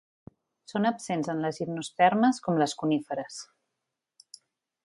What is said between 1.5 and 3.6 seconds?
gimnospermes com les coníferes.